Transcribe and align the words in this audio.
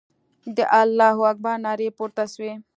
د 0.55 0.57
الله 0.81 1.15
اکبر 1.31 1.55
نارې 1.65 1.87
پورته 1.97 2.23
سوې. 2.33 2.51